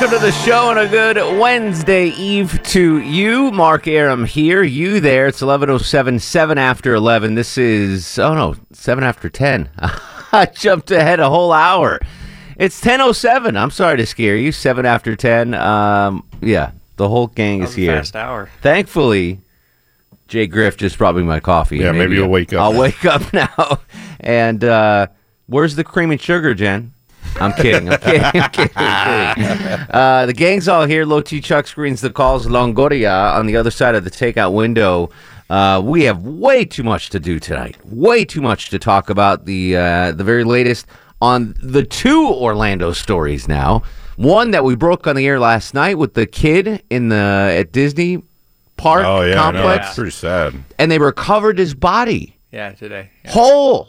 [0.00, 3.50] Welcome to the show and a good Wednesday Eve to you.
[3.50, 5.26] Mark Arum here, you there.
[5.26, 7.34] It's 11.07, 7 after 11.
[7.34, 9.68] This is, oh no, 7 after 10.
[10.32, 12.00] I jumped ahead a whole hour.
[12.56, 13.60] It's 10.07.
[13.60, 14.52] I'm sorry to scare you.
[14.52, 15.52] 7 after 10.
[15.52, 17.96] Um, yeah, the whole gang is here.
[17.96, 18.48] Fast hour.
[18.62, 19.40] Thankfully,
[20.28, 21.76] Jay Griff just brought me my coffee.
[21.76, 22.62] Yeah, maybe you'll wake up.
[22.62, 23.80] I'll wake up now.
[24.18, 25.08] And uh,
[25.46, 26.94] where's the cream and sugar, Jen?
[27.38, 27.88] I'm kidding.
[27.90, 28.22] I'm kidding.
[28.24, 28.72] I'm kidding.
[28.76, 29.86] I'm kidding.
[29.90, 31.04] Uh, the gang's all here.
[31.04, 32.46] Low T Chuck screens the calls.
[32.46, 35.10] Longoria on the other side of the takeout window.
[35.48, 37.76] Uh, we have way too much to do tonight.
[37.84, 39.46] Way too much to talk about.
[39.46, 40.86] The uh, the very latest
[41.22, 43.82] on the two Orlando stories now.
[44.16, 47.72] One that we broke on the air last night with the kid in the at
[47.72, 48.22] Disney
[48.76, 49.58] Park Oh yeah, I know.
[49.58, 50.54] complex, That's pretty sad.
[50.78, 53.10] and they recovered his body Yeah, today.
[53.24, 53.30] Yeah.
[53.32, 53.88] whole.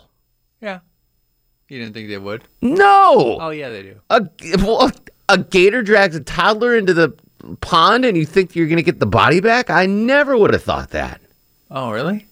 [1.72, 2.44] You didn't think they would?
[2.62, 3.38] No.
[3.40, 3.96] Oh, yeah, they do.
[4.10, 4.28] a,
[4.58, 4.92] well,
[5.30, 7.14] a gator drags a toddler into the
[7.62, 9.70] pond and you think you're going to get the body back?
[9.70, 11.22] I never would have thought that.
[11.70, 12.26] Oh, really?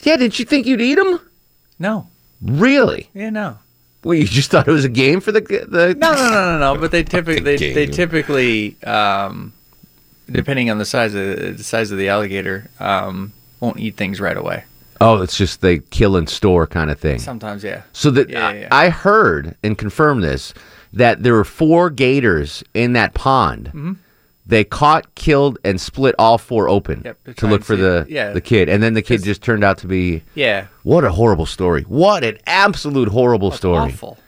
[0.00, 1.20] Yeah, Didn't you think you'd eat him?
[1.78, 2.06] No.
[2.40, 3.10] Really?
[3.12, 3.58] Yeah, no.
[4.04, 6.74] Well, you just thought it was a game for the the No, no, no, no,
[6.74, 6.80] no.
[6.80, 9.52] But they typically they, they typically um,
[10.30, 14.36] depending on the size of the size of the alligator um, won't eat things right
[14.36, 14.64] away.
[15.02, 17.18] Oh, it's just they kill and store kind of thing.
[17.18, 17.82] Sometimes, yeah.
[17.92, 18.68] So that Yeah, yeah.
[18.70, 20.54] I, I heard and confirmed this
[20.92, 23.66] that there were four gators in that pond.
[23.68, 23.92] Mm-hmm.
[24.44, 28.04] They caught, killed, and split all four open Yep, to look for the.
[28.08, 28.32] Yeah.
[28.32, 30.66] the kid, and then the kid just turned out to be Yeah.
[30.82, 31.82] what a horrible story.
[31.82, 33.92] What an absolute horrible story.
[33.92, 34.18] Awful.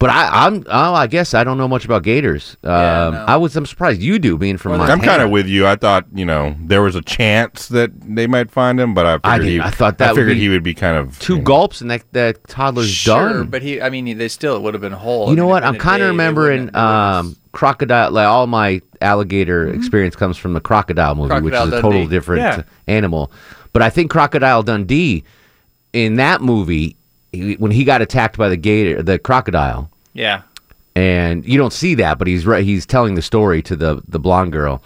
[0.00, 2.56] But I, I'm, oh, I guess I don't know much about gators.
[2.62, 3.24] Um, Yeah, no.
[3.26, 5.02] I was, I'm surprised you do, being from Well, Montana.
[5.02, 5.66] I'm kind of with you.
[5.66, 9.14] I thought you know there was a chance that they might find him, but I
[9.16, 10.96] figured I didn't- he, I thought that I would figured be he would be kind
[10.96, 13.46] of two you know, gulps and that that toddler's Sure, done.
[13.48, 13.82] but he.
[13.82, 15.30] I mean, they still it would have been whole.
[15.30, 15.64] You know what?
[15.64, 18.12] I'm kind of remembering wouldn't- they wouldn't- um, crocodile.
[18.12, 21.70] Like all my alligator experience comes from the crocodile movie, which Mm-hmm.
[21.70, 22.62] Crocodile is a total different Yeah.
[22.86, 23.32] animal.
[23.72, 25.24] But I think Crocodile Dundee
[25.92, 26.94] in that movie,
[27.32, 29.90] he, when he got attacked by the gator, the crocodile.
[30.14, 30.42] Yeah.
[30.96, 32.64] and you don't see that, but he's right.
[32.64, 34.82] He's telling the story to the the blonde girl,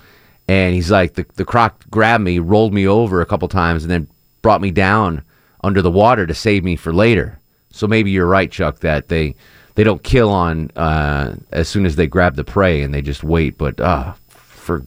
[0.49, 3.91] and he's like, the the croc grabbed me, rolled me over a couple times, and
[3.91, 4.07] then
[4.43, 5.23] brought me down
[5.65, 7.39] under the water to save me for later.
[7.71, 9.35] So maybe you're right, Chuck, that they
[9.75, 13.25] they don't kill on uh, as soon as they grab the prey, and they just
[13.25, 13.57] wait.
[13.57, 14.85] But uh, for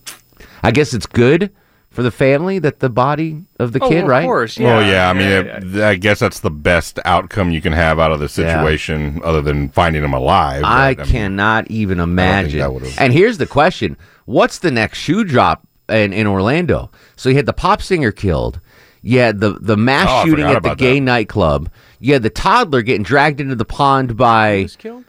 [0.62, 1.50] I guess it's good
[1.96, 4.20] for the family that the body of the Oh, kid, of right?
[4.20, 4.60] Of course.
[4.60, 4.90] Well, Yeah.
[4.92, 5.10] yeah.
[5.10, 8.20] I mean, yeah, it- I guess that's the best outcome you can have out of
[8.20, 8.54] the Yeah.
[8.54, 10.62] situation, other than finding him alive.
[10.64, 12.74] but, I mean, cannot even that imagine.
[12.74, 13.96] would've- And here's the question:
[14.26, 16.92] What's the next shoe drop in, in Orlando?
[17.16, 18.60] So you had the pop singer killed.
[19.02, 21.06] Yeah, the the mass Oh, shooting at the gay that.
[21.06, 21.70] nightclub.
[22.00, 25.04] Yeah, the toddler getting dragged into the pond by Who's killed?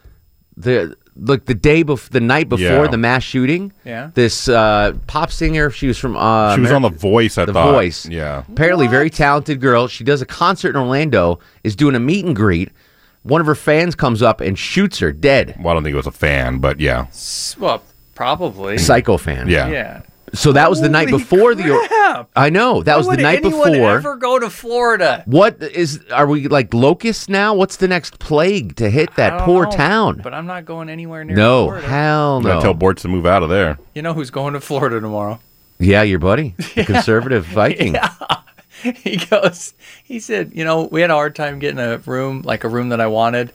[0.55, 2.87] the like the day before the night before Yeah.
[2.87, 3.71] the mass shooting.
[3.85, 4.11] Yeah.
[4.13, 7.37] This uh, pop singer, she was from uh, she was on the Voice.
[7.37, 7.71] I The thought.
[7.73, 8.05] Voice.
[8.07, 8.43] Yeah.
[8.51, 9.87] apparently very talented girl.
[9.87, 11.39] She does a concert in Orlando.
[11.63, 12.71] Is doing a meet and greet.
[13.23, 15.55] One of her fans comes up and shoots her dead.
[15.59, 17.07] Well, I don't think it was a fan, but yeah.
[17.09, 17.83] S- Well,
[18.15, 18.77] probably.
[18.77, 19.49] Psycho fan.
[19.49, 19.67] Yeah.
[19.67, 20.01] Yeah.
[20.33, 22.27] So that was the night Holy before the.
[22.35, 23.91] I know that Why was the would night anyone before.
[23.97, 25.23] Ever go to Florida?
[25.25, 26.03] What is?
[26.11, 27.53] Are we like locusts now?
[27.55, 30.19] What's the next plague to hit I that don't poor know, town?
[30.21, 31.87] But I'm not going anywhere near No, Florida.
[31.87, 32.61] hell I'm gonna no.
[32.61, 33.77] tell Boortz to move out of there.
[33.95, 35.39] You know who's going to Florida tomorrow?
[35.79, 37.95] yeah, your buddy, the conservative Viking.
[38.83, 39.73] he goes,
[40.03, 42.89] he said, you know, we had a hard time getting a room, like a room
[42.89, 43.53] that I wanted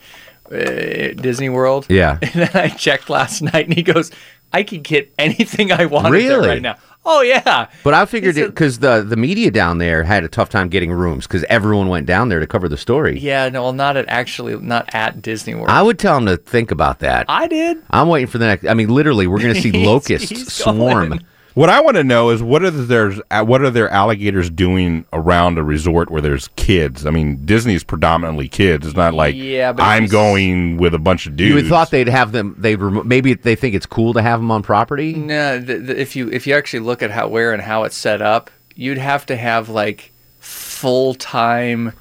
[0.51, 1.85] uh, at Disney World.
[1.89, 2.17] Yeah.
[2.21, 4.11] And then I checked last night and he goes,
[4.53, 6.47] I could get anything I wanted there Really?
[6.47, 6.75] right now.
[7.05, 7.67] Oh yeah.
[7.83, 10.69] But I figured It's it because the the media down there had a tough time
[10.69, 13.19] getting rooms because everyone went down there to cover the story.
[13.19, 15.67] Yeah, no, well, not at actually, not at Disney World.
[15.69, 17.25] I would tell them to think about that.
[17.27, 17.83] I did.
[17.89, 18.65] I'm waiting for the next.
[18.65, 21.09] I mean, literally, we're going to see He's- locusts he's swarm.
[21.09, 21.25] going.
[21.53, 25.05] What I want to know is what are there's uh, what are their alligators doing
[25.13, 27.05] around a resort where there's kids?
[27.05, 28.87] I mean, Disney's predominantly kids.
[28.87, 31.49] It's not like Yeah, but I'm going with a bunch of dudes.
[31.49, 32.55] You would thought they'd have them.
[32.57, 36.01] They remo- maybe they think it's cool to have them on property No, the, the,
[36.01, 38.97] if you if you actually look at how where and how it's set up, you'd
[38.97, 41.93] have to have like full time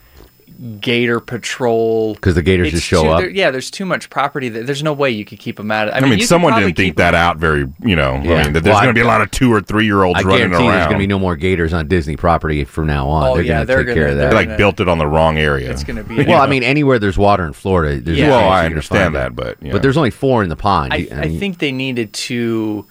[0.81, 2.15] gator patrol.
[2.15, 3.21] because the gators It's just show too- up.
[3.21, 4.49] there- yeah, there's too much property.
[4.49, 5.93] That, there's no way you could keep them out.
[5.93, 8.35] I I mean, mean, someone didn't think that out very, you know, Yeah.
[8.37, 10.05] I mean, that there's Well, going to be a lot of two or three year
[10.05, 10.67] olds running around.
[10.67, 13.31] there's going to be no more gators on Disney property from now on.
[13.31, 14.25] Oh, they're yeah, going to take care gonna- of that.
[14.31, 15.71] they're like built it on the wrong area.
[15.71, 16.23] It's going to be.
[16.27, 18.29] well, I mean, anywhere there's water in Florida, there's Yeah.
[18.29, 19.73] well, I understand that, but you know.
[19.73, 20.93] But there's only four in the pond.
[20.93, 22.87] I, I think they needed to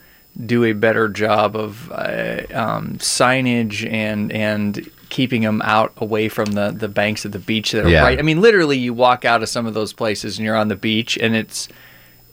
[0.45, 6.53] do a better job of uh, um, signage and and keeping them out away from
[6.53, 8.01] the, the banks of the beach that are Yeah.
[8.01, 8.17] right.
[8.17, 10.75] I mean, literally, you walk out of some of those places and you're on the
[10.75, 11.67] beach and it's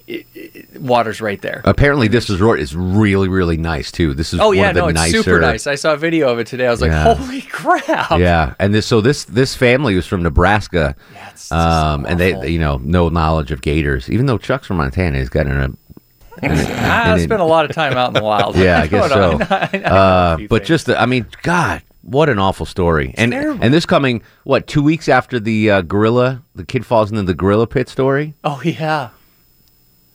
[0.06, 1.60] it, it, water's right there.
[1.66, 4.14] apparently this resort is really, really nice too.
[4.14, 5.22] This is oh one yeah, of the no, it's nicer.
[5.22, 5.66] super nice.
[5.66, 6.66] I saw a video of it today.
[6.66, 8.12] I was like, holy crap!
[8.18, 11.32] Yeah, and this so this this family was from Nebraska, Yeah,
[11.92, 14.08] um, and they, you know no knowledge of gators.
[14.08, 15.76] Even though Chuck's from Montana, he's got an
[16.42, 18.56] I spent a lot of time out in the wild.
[18.68, 19.38] Yeah, I guess so.
[19.50, 20.68] I know a Uh, but things.
[20.68, 23.14] just, the, I mean, God, what an awful story.
[23.16, 23.62] and terrible.
[23.62, 27.34] and this coming what two weeks after the uh, gorilla, the kid falls into the
[27.34, 28.34] gorilla pit story.
[28.44, 29.10] oh yeah,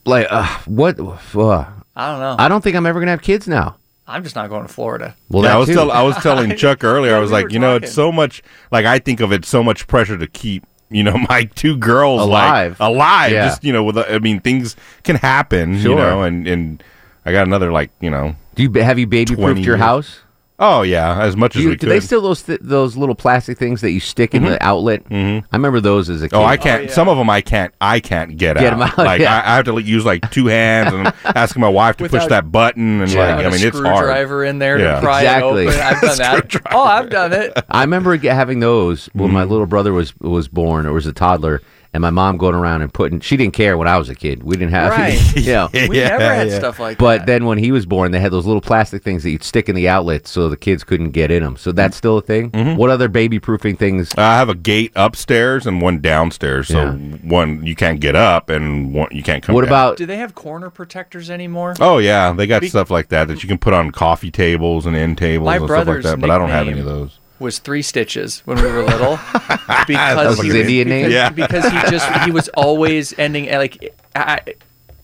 [0.04, 0.98] Like, uh, what?
[1.00, 1.64] Uh,
[1.96, 2.36] I don't know.
[2.38, 3.76] I don't think I'm ever gonna have kids now.
[4.06, 5.16] I'm just not going to Florida.
[5.30, 5.74] Well, yeah, I was too.
[5.74, 7.12] tell, I was telling Chuck earlier.
[7.12, 8.42] Yeah, I was we like, were you know, it's so much.
[8.70, 10.64] Like I think of it so much pressure to keep.
[10.90, 12.78] You know, my two girls Alive.
[12.78, 13.32] like alive.
[13.32, 13.46] Yeah.
[13.48, 15.80] Just you know, with a- I mean, things can happen.
[15.80, 15.92] Sure.
[15.92, 16.82] You know, and and
[17.24, 18.36] I got another like you know.
[18.56, 20.20] Do you have you baby 20 proofed your house?
[20.56, 21.92] Oh yeah, as much Do, as you, we do could.
[21.92, 25.02] they still those th- those little plastic things that you stick in the outlet?
[25.08, 25.44] Mm-hmm.
[25.52, 26.36] I remember those as a kid.
[26.36, 26.84] Oh, I can't.
[26.84, 26.90] yeah.
[26.92, 27.74] Some of them I can't.
[27.80, 28.74] I can't get, Get out.
[28.74, 29.34] 'em out, Like yeah.
[29.40, 32.24] I, I have to like, use like two hands and asking my wife to push
[32.26, 33.34] that button and Yeah.
[33.36, 33.96] like I Put mean a it's hard.
[33.96, 34.94] screwdriver in there Yeah.
[34.94, 35.66] to pry Exactly.
[35.66, 35.80] it open.
[35.80, 36.62] I've done that.
[36.72, 37.52] oh, I've done it.
[37.68, 39.34] I remember having those when Mm-hmm.
[39.34, 41.62] my little brother was was born or was a toddler,
[41.94, 43.20] and my mom going around and putting.
[43.20, 44.42] She didn't care when I was a kid.
[44.42, 45.36] We didn't have, Right.
[45.36, 45.68] you know.
[45.72, 46.58] We Yeah, never had yeah.
[46.58, 47.26] stuff like But that.
[47.26, 49.76] then when he was born, they had those little plastic things that you'd stick in
[49.76, 51.56] the outlet so the kids couldn't get in them.
[51.56, 52.50] So that's still a thing.
[52.50, 52.76] Mm-hmm.
[52.76, 54.12] What other baby proofing things?
[54.18, 56.92] I have a gate upstairs and one downstairs, so Yeah.
[57.22, 59.54] one you can't get up and one you can't come.
[59.54, 59.68] What down.
[59.68, 61.74] about Do they have corner protectors anymore?
[61.80, 64.84] Oh yeah, they got Be- stuff like that that you can put on coffee tables
[64.84, 66.20] and end tables My and stuff like that.
[66.20, 67.20] But I don't have any of those.
[67.40, 69.18] Was three stitches when we were little
[69.86, 71.10] because he his Indian name?
[71.10, 71.28] because, Yeah.
[71.30, 74.40] because he just he was always ending like I,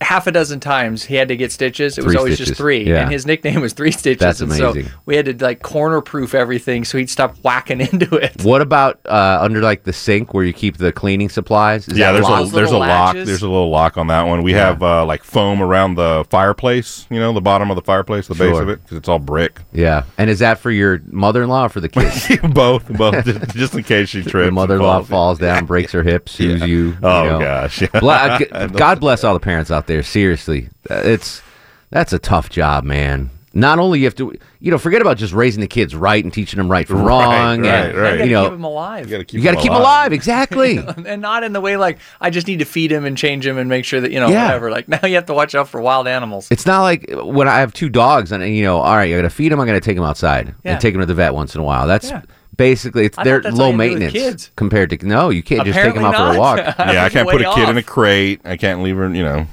[0.01, 1.97] half a dozen times he had to get stitches.
[1.97, 2.49] It was always stitches.
[2.49, 3.03] just three, Yeah.
[3.03, 4.19] and his nickname was three stitches.
[4.19, 4.85] That's and amazing.
[4.87, 8.43] So we had to like corner proof everything so he'd stop whacking into it.
[8.43, 11.87] what about uh, under like the sink where you keep the cleaning supplies?
[11.87, 12.49] Is Yeah, that there's locked?
[12.49, 13.13] a there's a little lock.
[13.15, 14.43] There's a little lock on that one.
[14.43, 17.05] We have uh, like foam around the fireplace.
[17.09, 19.59] You know, the bottom of the fireplace, the base of it, because it's all brick.
[19.71, 20.03] yeah.
[20.17, 22.27] And is that for your mother-in-law or for the kids?
[22.53, 24.47] both, both, just, just in case she trips.
[24.47, 25.07] the mother-in-law falls.
[25.09, 26.67] falls down, breaks her hip, sues you.
[26.89, 27.39] you Oh know.
[27.39, 27.81] gosh.
[27.81, 27.89] Yeah.
[27.93, 29.90] Uh, God bless all the parents out there.
[30.01, 31.41] Seriously, Uh, it's
[31.89, 33.29] that's a tough job, man.
[33.53, 36.33] Not only you have to, you know, forget about just raising the kids right and
[36.33, 38.11] teaching them right from wrong, right, and right.
[38.13, 39.05] You gotta you know, keep him alive.
[39.07, 40.13] You gotta keep you got to them keep them alive.
[40.13, 40.77] Exactly.
[41.05, 43.57] and not in the way like I just need to feed him and change him
[43.57, 44.45] and make sure that you know Yeah.
[44.45, 44.71] whatever.
[44.71, 46.47] Like now you have to watch out for wild animals.
[46.49, 49.23] It's not like when I have two dogs and you know, all right, I got
[49.23, 49.59] to feed them.
[49.59, 50.71] I got to take them outside Yeah.
[50.73, 51.87] and take them to the vet once in a while.
[51.87, 52.21] That's Yeah.
[52.55, 54.51] basically it's I they're thought that's all low you do with maintenance kids.
[54.55, 55.29] compared to no.
[55.29, 56.57] You can't just take them out Apparently for a walk.
[56.93, 58.39] yeah, I can't put a kid in a crate.
[58.45, 59.13] I can't leave her.
[59.13, 59.47] You know.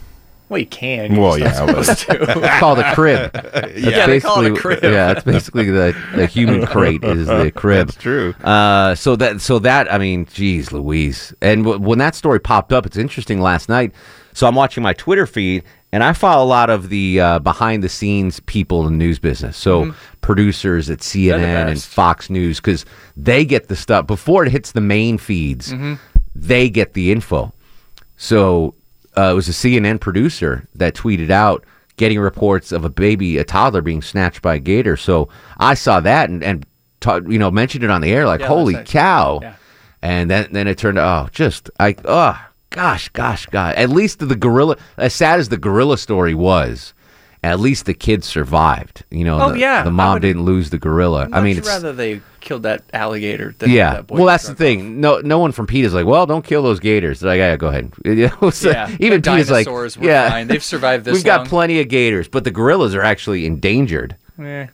[0.49, 1.13] Well, you can.
[1.15, 2.29] You're Well, yeah, not but- supposed.
[2.31, 3.33] It's called a crib.
[3.35, 4.83] That's Yeah, they call it a crib.
[4.83, 7.89] Yeah, it's basically the the human crate is the crib.
[7.89, 8.33] That's true.
[8.43, 11.35] Uh, so that so that I mean, geez, Louise.
[11.43, 13.41] And w- when that story popped up, it's interesting.
[13.41, 13.93] Last night,
[14.33, 17.83] so I'm watching my Twitter feed, and I follow a lot of the uh, behind
[17.83, 19.57] the scenes people in the news business.
[19.57, 21.83] So producers at CNN and.
[21.83, 22.85] Fox News because
[23.17, 25.75] they get the stuff before it hits the main feeds.
[26.35, 27.53] They get the info.
[28.17, 28.75] So
[29.19, 31.65] uh, it was a CNN producer that tweeted out
[31.97, 34.97] getting reports of a baby, a toddler being snatched by a gator.
[34.97, 36.65] So I saw that and, and
[37.01, 38.91] ta- you know, mentioned it on the air like, Yeah, holy nice.
[38.91, 39.41] cow.
[39.43, 39.55] Yeah.
[40.01, 43.75] And then, then it turned out, oh, just, I, oh, gosh, gosh, gosh.
[43.77, 46.95] At least the gorilla, as sad as the gorilla story was,
[47.43, 49.05] at least the kids survived.
[49.11, 51.29] You know, Oh, the, yeah, the mom didn't lose the gorilla.
[51.33, 53.55] I mean, it's, rather they killed that alligator.
[53.59, 53.95] Than yeah.
[53.95, 55.01] That boy well, that's the thing.
[55.01, 57.21] No, no one from PETA's like, well, don't kill those gators.
[57.21, 57.93] They're like, yeah, go ahead.
[58.05, 58.71] You know, so.
[58.71, 60.49] Yeah, even the PETA's like, were yeah, fine.
[60.49, 64.17] They've survived this We've got plenty of gators, but the gorillas are actually endangered.
[64.41, 64.67] Eh.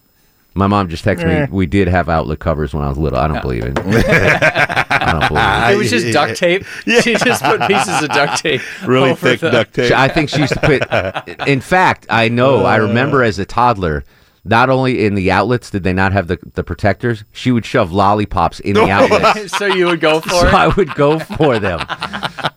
[0.54, 1.52] My mom just texted me.
[1.52, 3.18] We did have outlet covers when I was little.
[3.18, 3.76] I don't believe it.
[3.78, 5.74] I don't believe it.
[5.74, 6.64] It was just duct tape.
[7.02, 8.60] She just put pieces of duct tape.
[8.86, 9.92] Really over thick the- duct tape.
[9.92, 11.48] I think she used to put.
[11.48, 12.64] In fact, I know.
[12.64, 14.04] I remember as a toddler.
[14.46, 17.92] Not only in the outlets did they not have the, the protectors, she would shove
[17.92, 19.56] lollipops in the outlets.
[19.56, 20.52] so you would go for so it.
[20.52, 21.80] I would go for them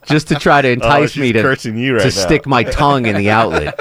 [0.06, 2.26] just to try to oh, entice she's me to, cursing you right to now.
[2.26, 3.80] stick my tongue in the outlet.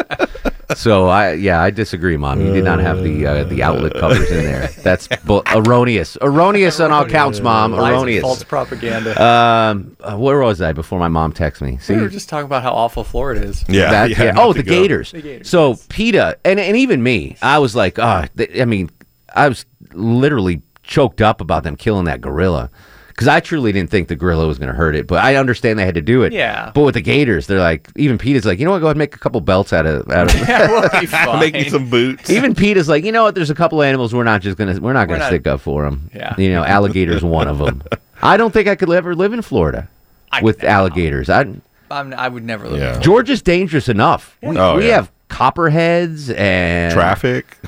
[0.75, 2.41] So I yeah I disagree, mom.
[2.41, 4.67] You did not have the uh, the outlet covers in there.
[4.83, 7.73] That's bu- erroneous, erroneous on all counts, mom.
[7.73, 8.23] Lies and Erroneous.
[8.23, 9.11] False propaganda.
[9.23, 11.79] Um, uh, where was I before my mom texted me?
[11.79, 13.65] See, we were just talking about how awful Florida is.
[13.69, 14.31] yeah, that, yeah, yeah.
[14.33, 14.73] not Oh, to the go.
[14.73, 15.13] Gators.
[15.13, 18.91] Gators, So PETA and and even me, I was like, ah, th- I mean,
[19.35, 22.71] I was literally choked up about them killing that gorilla
[23.17, 25.79] because I truly didn't think the gorilla was going to hurt it, but I understand
[25.79, 26.35] they had to do it.
[26.35, 26.71] Yeah.
[26.75, 28.81] But with the Gators, they're like, even PETA's like, you know what?
[28.81, 30.41] Go ahead and make a couple belts out of out of.
[30.49, 31.41] Yeah, we'll be fine.
[31.41, 32.29] Make me some boots.
[32.29, 33.35] Even PETA's like, you know what?
[33.35, 35.63] There's a couple of animals we're not just gonna we're not gonna not- stick up
[35.63, 36.11] for them.
[36.15, 36.35] Yeah.
[36.37, 37.83] You know, alligators one of them.
[38.23, 39.89] I don't think I could ever live in Florida
[40.31, 41.31] I with alligators.
[41.31, 41.47] I
[41.91, 42.81] I'm, I would never live.
[42.81, 42.93] Yeah.
[42.93, 43.01] there.
[43.01, 44.37] Georgia's dangerous enough.
[44.43, 44.97] We, Oh, we yeah.
[44.97, 47.59] have copperheads and Traffic.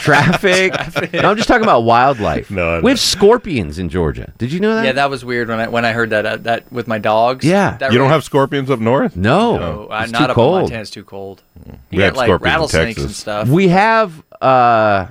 [0.00, 0.72] traffic.
[1.12, 2.50] No, I'm just talking about wildlife.
[2.50, 4.32] No, I we have scorpions in Georgia.
[4.38, 4.84] Did you know that?
[4.84, 7.44] Yeah, that was weird when I when I heard that uh, that with my dogs.
[7.44, 7.76] Yeah.
[7.78, 9.16] that You don't have scorpions up north?
[9.16, 10.60] no, No, uh, it's not too up in cold.
[10.62, 10.80] Montana.
[10.82, 11.42] It's too cold.
[11.66, 13.48] You We had get like scorpions in rattlesnakes and stuff.
[13.48, 15.06] We have uh,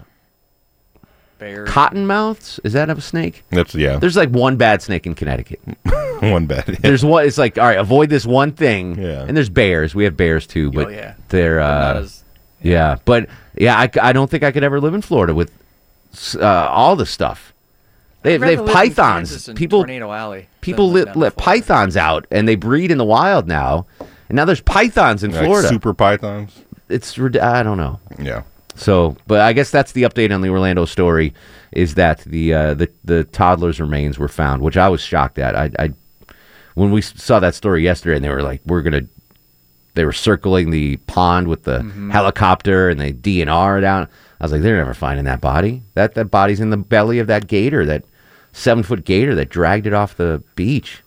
[1.39, 1.69] Bears.
[1.69, 2.59] cottonmouths.
[2.63, 3.43] Is that a snake?
[3.49, 3.97] That's yeah.
[3.97, 5.59] There's like one bad snake in Connecticut.
[6.21, 6.65] one bad.
[6.81, 7.25] There's one.
[7.25, 8.97] It's like all right, avoid this one thing.
[9.01, 9.23] Yeah.
[9.27, 9.93] And there's bears.
[9.95, 11.13] We have bears too, but Oh, yeah.
[11.29, 12.23] they're uh, Not as
[12.61, 12.97] yeah.
[13.05, 15.51] But yeah, I, c- I don't think I could ever live in Florida with
[16.39, 17.53] uh, all the stuff.
[18.23, 19.49] They have, they have pythons.
[19.55, 20.47] People Tornado Alley.
[20.61, 23.85] people let, down in let pythons out and they breed in the wild now.
[24.29, 25.67] And now there's pythons in Like Florida.
[25.67, 26.59] super pythons.
[26.89, 27.99] it's I don't know.
[28.17, 28.41] Yeah.
[28.75, 31.33] So, but I guess that's the update on the Orlando story
[31.71, 35.55] is that the uh, the the toddler's remains were found, which I was shocked at.
[35.55, 35.89] I, I
[36.73, 39.03] when we saw that story yesterday, and they were like, "We're gonna,"
[39.93, 42.09] they were circling the pond with the Mm-hmm.
[42.11, 44.07] helicopter and they DNR down.
[44.41, 45.81] I was like, "They're never finding that body.
[45.93, 48.03] That that body's in the belly of that gator, that
[48.51, 51.01] seven foot gator that dragged it off the beach."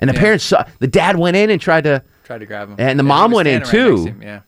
[0.00, 0.20] And the Yeah.
[0.20, 2.02] parents saw the dad went in and tried to.
[2.24, 2.76] Tried to grab him.
[2.78, 4.04] And the he mom went in, right too.
[4.06, 4.40] him, Yeah.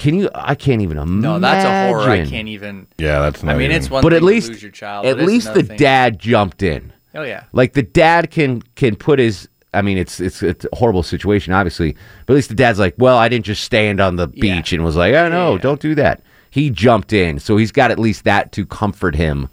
[0.00, 0.30] Can you?
[0.34, 1.20] I can't even imagine.
[1.20, 2.10] No, that's a horror.
[2.10, 2.86] I can't even.
[2.96, 4.72] Yeah, that's not I mean, even- it's one but thing at least to lose your
[4.72, 5.04] child.
[5.04, 6.92] at least the thing- dad jumped in.
[7.14, 7.44] Oh yeah.
[7.52, 9.46] Like the dad can can put his.
[9.74, 11.96] I mean, it's it's it's a horrible situation, obviously.
[12.24, 14.40] But at least the dad's like, well, I didn't just stand on the Yeah.
[14.56, 15.58] beach and was like, oh no, Yeah.
[15.60, 16.22] don't do that.
[16.50, 19.48] He jumped in, so he's got at least that to comfort him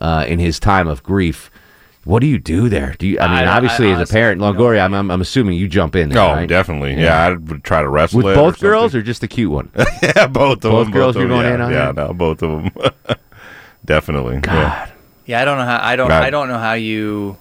[0.00, 1.48] uh, in his time of grief.
[2.04, 2.96] What do you do there?
[2.98, 3.18] Do you?
[3.20, 5.20] I I- mean, I obviously, as a honestly parent, have no Longoria, I'm, I'm I'm
[5.20, 6.08] assuming you jump in.
[6.08, 6.48] There, Oh, right?
[6.48, 6.94] definitely.
[7.00, 7.16] Yeah.
[7.26, 9.00] I would try to wrestle With it both or girls something.
[9.00, 9.70] or just the cute one?
[10.02, 10.70] yeah, both of them.
[10.72, 10.92] Both them.
[10.92, 11.28] girls both you're of them.
[11.28, 11.94] going yeah, in on Yeah, that?
[12.08, 13.16] no, both of them.
[13.84, 14.40] definitely.
[14.44, 14.90] Yeah.
[15.26, 15.78] Yeah, I don't know how.
[15.80, 16.08] I don't.
[16.08, 16.24] Right.
[16.24, 17.36] I don't know how you.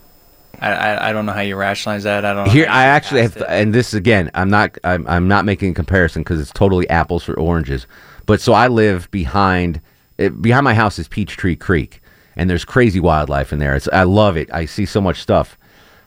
[0.60, 2.24] I, I, I don't know how you rationalize that.
[2.24, 2.46] I don't.
[2.46, 3.48] Know Here, how you I get actually past have, it.
[3.50, 7.24] and this again, I'm not, I'm, I'm not making a comparison because it's totally apples
[7.24, 7.88] for oranges.
[8.28, 9.82] But so I live behind,
[10.20, 12.01] it, behind my house is Peachtree Creek,
[12.36, 13.76] and there's crazy wildlife in there.
[13.76, 14.52] It's, I love it.
[14.54, 15.58] I see so much stuff.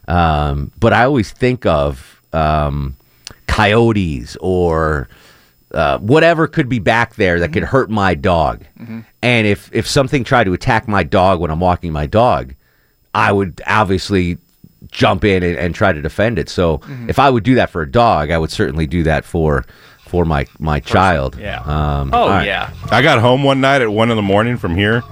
[0.08, 2.96] Um, but I always think of um,
[3.46, 5.08] coyotes or
[5.72, 8.64] uh, whatever could be back there that could hurt my dog.
[9.22, 12.54] And if if something tried to attack my dog when I'm walking my dog,
[13.14, 14.38] I would obviously
[14.90, 16.48] jump in and, and try to defend it.
[16.48, 19.64] So if I would do that for a dog, I would certainly do that for
[20.06, 21.36] for my my child.
[21.38, 21.60] Yeah.
[21.62, 22.46] Um, oh all right.
[22.46, 22.72] yeah.
[22.90, 25.02] I got home one night at one in the morning from here,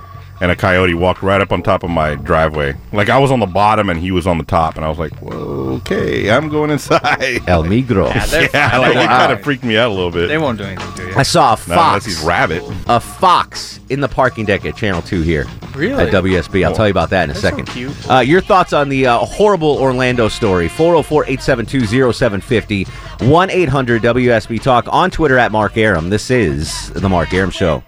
[0.42, 2.74] and a coyote walked right up on top of my driveway.
[2.92, 4.98] Like I was on the bottom and he was on the top, and I was
[4.98, 8.12] like, "Whoa, okay, I'm going inside." El Migro.
[8.12, 10.26] Yeah, they're yeah, like, it kind of freaked me out a little bit.
[10.26, 11.14] They won't do anything to you.
[11.14, 12.04] I saw a Not unless fox.
[12.06, 12.62] he's rabbit.
[12.88, 15.46] a fox in the parking deck at Channel 2 here.
[15.76, 16.02] Really?
[16.02, 16.66] At WSB.
[16.66, 17.66] I'll tell you about that in a That's so second.
[17.66, 18.10] cute.
[18.10, 20.68] Uh, your thoughts on the uh, horrible Orlando story.
[20.68, 22.84] 404 872 0750
[23.28, 26.10] 1 800 WSB Talk on Twitter at Mark Arum.
[26.10, 27.84] This is The Mark Arum Show.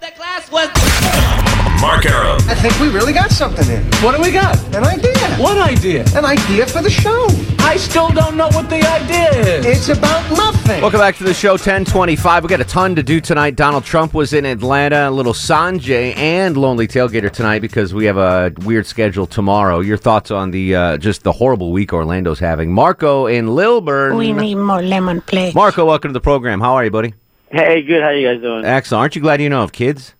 [1.85, 2.39] Mark Arum.
[2.49, 3.85] I think we really got something in.
[4.03, 4.57] What do we got?
[4.75, 5.37] An idea.
[5.37, 6.03] What idea?
[6.17, 7.27] An idea for the show.
[7.59, 9.67] I still don't know what the idea is.
[9.67, 10.81] It's about nothing.
[10.81, 12.43] Welcome back to the show, 1025.
[12.43, 13.57] We got a ton to do tonight.
[13.57, 18.17] Donald Trump was in Atlanta, a little Sanjay and Lonely Tailgater tonight because we have
[18.17, 19.81] a weird schedule tomorrow.
[19.81, 22.73] Your thoughts on the uh, just the horrible week Orlando's having.
[22.73, 24.17] Marco in Lilburn.
[24.17, 25.55] We need more lemon, please.
[25.55, 26.63] Marco, welcome to the program.
[26.63, 27.13] How are you, buddy?
[27.51, 28.03] Hey, good.
[28.03, 28.65] How you guys doing?
[28.65, 29.01] Excellent.
[29.01, 30.15] Aren't you glad you know of kids?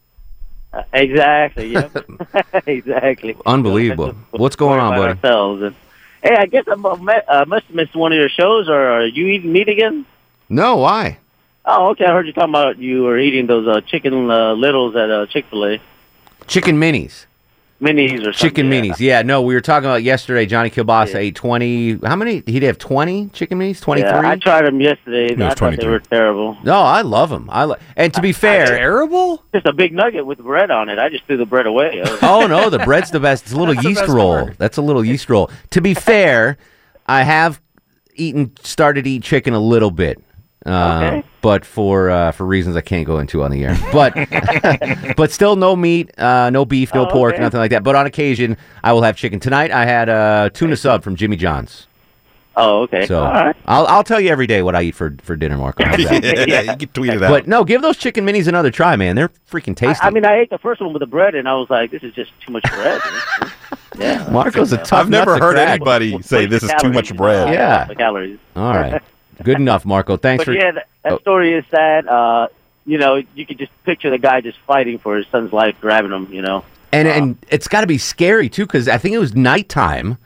[0.75, 1.69] Uh, exactly.
[1.69, 2.05] Yep.
[2.67, 3.37] exactly.
[3.47, 4.15] Unbelievable.
[4.31, 5.13] What's going on, buddy?
[5.13, 5.63] Ourselves.
[5.63, 5.77] And,
[6.23, 8.69] hey, I guess I uh, must have missed one of your shows.
[8.69, 10.05] Or are you eating meat again?
[10.49, 11.19] No, why?
[11.65, 12.05] Oh, okay.
[12.05, 15.27] I heard you talking about you were eating those uh, chicken uh, littles at uh,
[15.27, 15.81] Chick Fil A.
[16.47, 17.27] Chicken minis.
[17.81, 18.33] Minis or something.
[18.35, 18.81] Chicken yeah.
[18.81, 19.01] minis.
[19.01, 20.47] Yeah, no, we were talking about yesterday.
[20.47, 21.99] Johnny Kilbasa ate 20.
[22.05, 22.43] How many?
[22.47, 23.81] He'd have 20 chicken minis?
[23.81, 24.09] 23?
[24.11, 25.27] Yeah, I tried them yesterday.
[25.33, 25.85] It was I thought 23.
[25.85, 26.57] they were terrible.
[26.63, 27.49] no, I love them.
[27.51, 29.43] I lo- and to be fair, Terrible.
[29.55, 30.99] Just a big nugget with bread on it.
[30.99, 32.03] I just threw the bread away.
[32.23, 33.45] Oh no, the bread's the best.
[33.45, 34.45] It's a little yeast roll.
[34.45, 34.59] part.
[34.59, 35.51] That's a little yeast roll.
[35.71, 36.57] To be fair,
[37.07, 37.61] I have
[38.15, 40.23] eaten started to eat chicken a little bit.
[40.65, 41.29] Uh, Okay.
[41.45, 44.15] But for uh, for reasons I can't go into on the air, but
[45.17, 47.43] but still no meat, uh, no beef, no Oh, pork, okay.
[47.43, 47.83] nothing like that.
[47.83, 49.41] But on occasion, I will have chicken.
[49.41, 51.87] Tonight, I had a tuna sub from Jimmy John's.
[52.57, 53.05] oh, okay.
[53.05, 53.55] So All right.
[53.67, 55.85] I'll I'll tell you every day what I eat for for dinner, Marco.
[55.89, 56.49] How's that?
[56.49, 57.29] yeah, you can tweet it out.
[57.29, 59.15] but no, give those chicken minis another try, man.
[59.15, 60.03] They're freaking tasty.
[60.03, 61.91] I, I mean, I ate the first one with the bread, and I was like,
[61.91, 63.03] "This is just too much bread."
[63.99, 64.27] yeah.
[64.31, 64.93] Marco's a tough.
[65.01, 65.69] I've never heard crack.
[65.69, 67.53] anybody say this is too much bread.
[67.53, 67.85] Yeah.
[67.85, 68.39] The calories.
[68.57, 69.03] All right,
[69.43, 70.17] good enough, Marco.
[70.17, 70.59] Thanks But for.
[70.59, 71.19] yeah, that, that Oh.
[71.19, 72.07] story is sad.
[72.07, 72.49] Uh,
[72.87, 76.13] you know, you could just picture the guy just fighting for his son's life, grabbing
[76.13, 76.29] him.
[76.31, 76.65] You know.
[76.93, 80.17] And and it's got to be scary too, because I think it was nighttime,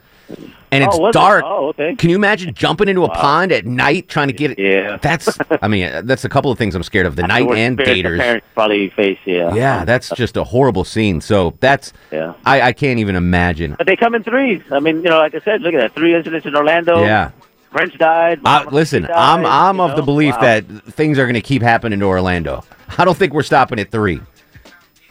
[0.71, 1.13] and it's Oh, was it?
[1.13, 1.43] dark.
[1.47, 1.95] Oh, okay.
[1.95, 4.59] Can you imagine jumping into a pond at night trying to get it?
[4.59, 4.97] Yeah.
[5.01, 5.35] That's.
[5.63, 8.19] I mean, uh, that's a couple of things I'm scared of: the night and gators.
[8.19, 9.17] parents probably face.
[9.25, 9.51] Yeah.
[9.55, 11.21] Yeah, that's just a horrible scene.
[11.21, 11.91] So that's.
[12.11, 12.33] Yeah.
[12.45, 13.73] I, I can't even imagine.
[13.75, 14.61] But they come in threes.
[14.71, 15.95] I mean, you know, like I said, look at that.
[15.95, 17.01] Three incidents in Orlando.
[17.01, 17.31] Yeah.
[17.71, 18.39] French died.
[18.45, 20.41] I, listen, died, I'm I'm of the belief Wow.
[20.41, 22.63] that things are going to keep happening to Orlando.
[22.97, 24.19] I don't think we're stopping at three.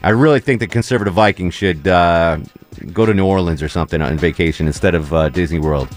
[0.03, 2.39] I really think the conservative Vikings should uh,
[2.93, 5.89] go to New Orleans or something on vacation instead of uh, Disney World.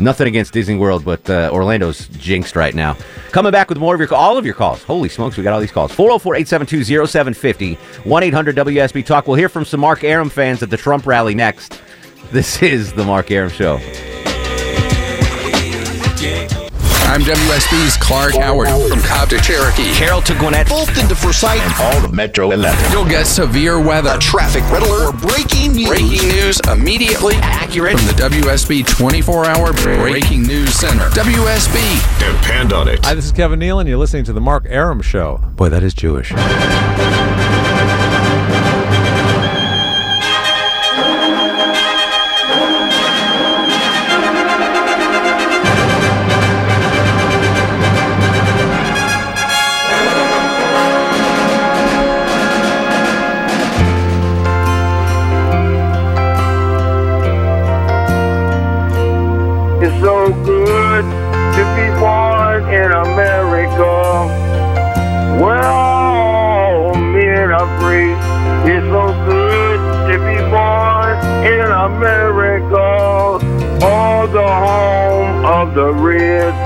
[0.00, 2.96] Nothing against Disney World, but uh, Orlando's jinxed right now.
[3.32, 4.84] Coming back with more of your all of your calls.
[4.84, 5.90] Holy smokes, we got all these calls.
[5.92, 9.26] 404-872-0750, 1-800-WSB Talk.
[9.26, 11.80] We'll hear from some Mark Arum fans at the Trump rally next.
[12.30, 13.78] This is the Mark Arum Show.
[17.08, 19.94] I'm WSB's Clark Howard from Cobb to Cherokee.
[19.94, 20.68] Carroll to Gwinnett.
[20.68, 22.92] Both into Forsyth and all of Metro 11.
[22.92, 24.18] You'll get severe weather.
[24.18, 25.18] Traffic red alert.
[25.22, 25.88] Breaking news.
[25.88, 31.08] Breaking news immediately accurate from the WSB 24 hour Breaking News Center.
[31.08, 31.80] WSB.
[32.42, 33.02] Depend on it.
[33.06, 35.38] Hi, this is Kevin Neal, and you're listening to the Mark Arum Show.
[35.56, 36.34] Boy, that is Jewish.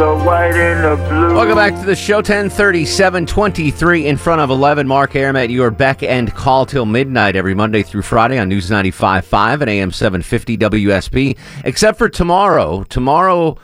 [0.02, 1.32] The white, and the blue.
[1.32, 2.16] Welcome back to the show.
[2.16, 4.88] 1030, 723 in front of 11.
[4.88, 8.68] Mark Arum at your beck and call till midnight every Monday through Friday on News
[8.68, 11.38] 95.5 and AM 750 WSB.
[11.64, 12.82] Except for tomorrow.
[12.82, 13.58] Tomorrow,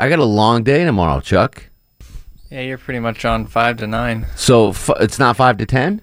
[0.00, 1.68] I got a long day tomorrow, Chuck.
[2.50, 4.26] Yeah, you're pretty much on five to nine.
[4.34, 6.02] So f- it's not 5 to 10?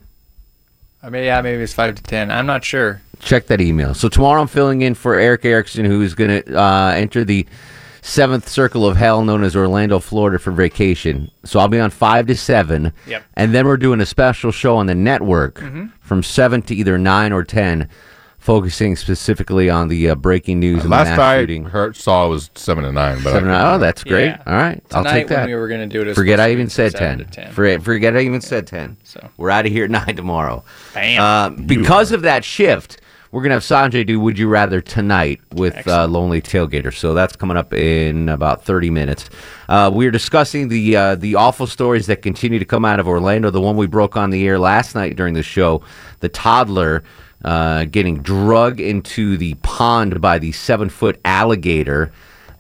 [1.04, 2.32] I mean, yeah, maybe it's five to ten.
[2.32, 3.02] I'm not sure.
[3.20, 3.94] Check that email.
[3.94, 7.46] So tomorrow I'm filling in for Erick Erickson, who's going to uh, enter the
[8.02, 11.30] seventh circle of hell known as Orlando, Florida for vacation.
[11.44, 12.94] So I'll be on 5 to 7.
[13.08, 13.24] Yep.
[13.36, 15.92] And then we're doing a special show on the network Mhm.
[16.02, 17.88] from 7 to either 9 or 10,
[18.38, 21.66] focusing specifically on the uh, breaking news and the Last mass I shooting.
[21.66, 23.18] heard, saw was seven to nine.
[23.24, 24.26] But Seven, could be oh, that's great.
[24.28, 24.42] Yeah.
[24.48, 24.82] All right.
[24.94, 25.42] I'll take that.
[25.42, 27.26] when we were gonna do it, it Forget I even said 10.
[27.32, 27.52] 10.
[27.52, 28.96] Forget, forget I even said 10.
[29.04, 29.28] So.
[29.38, 30.64] We're out of here at 9 tomorrow.
[30.94, 31.22] Bam.
[31.22, 35.40] Uh, because of that shift, we're going to have Sanjay do Would You Rather tonight
[35.54, 36.94] with uh, Lonely Tailgater.
[36.94, 39.30] So that's coming up in about 30 minutes.
[39.68, 43.52] Uh, we're discussing the uh, the awful stories that continue to come out of Orlando.
[43.52, 45.84] The one we broke on the air last night during the show,
[46.22, 47.04] the toddler
[47.46, 52.12] uh, getting drug into the pond by the seven foot alligator.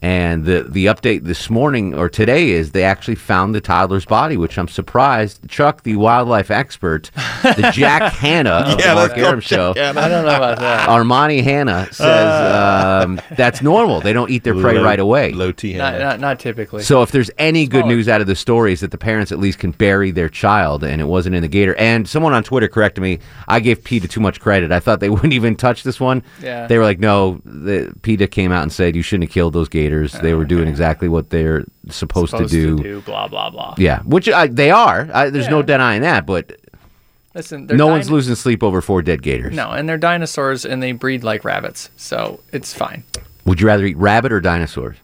[0.01, 4.37] And the the update this morning or today is they actually found the toddler's body,
[4.37, 5.47] which I'm surprised.
[5.49, 7.11] Chuck, the wildlife expert,
[7.43, 10.59] the Jack Hanna of Yeah, the Mark let's Arum show, Jack I don't know about
[10.59, 10.87] that.
[10.89, 13.99] Armani Hanna says um, that's normal.
[13.99, 15.33] They don't eat their prey Low- right away.
[15.33, 15.75] Low T.
[15.75, 16.83] Not, not, not typically.
[16.83, 19.39] So if there's any good news out of the story is that the parents at
[19.39, 21.75] least can bury their child, and it wasn't in the gator.
[21.75, 23.19] And someone on Twitter corrected me.
[23.47, 24.71] I gave PETA too much credit.
[24.71, 26.23] I thought they wouldn't even touch this one.
[26.41, 26.67] Yeah.
[26.67, 27.41] They were like, no.
[27.43, 29.88] The, PETA came out and said you shouldn't have killed those gators.
[30.21, 32.77] They were doing exactly what they're supposed, supposed to, do.
[32.77, 33.75] to do blah blah blah.
[33.77, 35.09] Yeah, which I, they are.
[35.13, 36.25] I, there's no denying that.
[36.25, 36.57] But
[37.35, 39.55] Listen, no dino- one's losing sleep over four dead gators.
[39.55, 43.03] No, and they're dinosaurs and they breed like rabbits, so it's fine.
[43.45, 44.97] Would you rather eat rabbit or dinosaurs?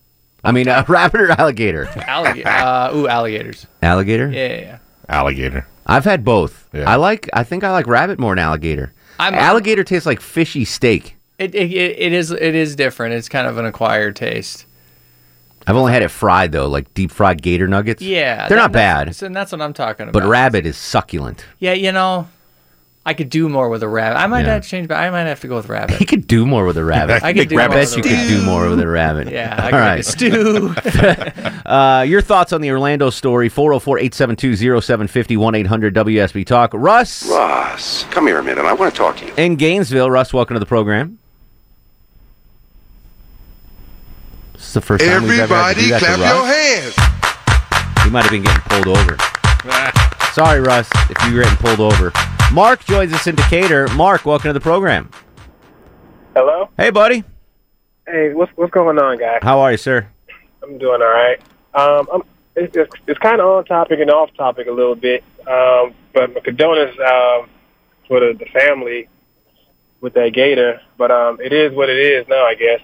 [0.44, 1.86] I mean, uh, rabbit or alligator?
[2.08, 2.48] Alligator.
[2.48, 3.66] uh, ooh, alligators.
[3.82, 4.30] Alligator.
[4.32, 4.78] Yeah, yeah, yeah.
[5.10, 5.68] Alligator.
[5.88, 6.68] I've had both.
[6.74, 6.90] Yeah.
[6.90, 7.30] I like.
[7.34, 8.92] I think I like rabbit more than alligator.
[9.20, 11.16] I'm- Alligator tastes like fishy steak.
[11.38, 13.14] It, it, it it is it is different.
[13.14, 14.66] It's kind of an acquired taste.
[15.68, 18.02] I've only had it fried though, like deep fried gator nuggets.
[18.02, 19.00] Yeah, they're that- not bad.
[19.08, 20.14] that's- And that's what I'm talking about.
[20.14, 21.46] But rabbit is succulent.
[21.60, 22.28] Yeah, you know,
[23.08, 24.18] I could do more with a rabbit.
[24.18, 24.54] I might Yeah.
[24.56, 26.00] have to change, but I might have to go with rabbit.
[26.00, 27.24] You could do more with a rabbit.
[27.24, 29.32] I could do I more bet with you a could do more with a rabbit.
[29.32, 29.96] Yeah, I All could right.
[29.96, 31.66] make a stew.
[31.70, 33.48] uh, your thoughts on the Orlando story?
[33.50, 36.72] 404-872-0750, 800 WSB Talk.
[36.74, 38.66] Russ Russ, come here a minute.
[38.66, 39.34] I want to talk to you.
[39.38, 40.10] in Gainesville.
[40.10, 41.20] Russ, welcome to the program.
[44.54, 46.36] This is the first time we've ever had to do Everybody that to clap Russ.
[46.36, 48.04] your hands.
[48.04, 49.18] He might have been getting pulled over.
[50.34, 52.12] Sorry, Russ, if you were getting pulled over.
[52.52, 53.88] Mark joins us in Decatur.
[53.96, 55.10] Mark, welcome to the program.
[56.36, 56.70] Hello.
[56.78, 57.24] Hey, buddy.
[58.06, 59.40] Hey, what's what's going on, guys?
[59.42, 60.08] How are you, sir?
[60.62, 61.40] I'm doing all right.
[61.74, 62.22] Um, I'm,
[62.56, 65.24] it's, it's, it's kind of on topic and off topic a little bit.
[65.48, 67.50] Um, but my condolences um,
[68.08, 69.08] for the, the family
[70.02, 70.82] with that gator.
[70.98, 72.82] But um, it is what it is now, I guess.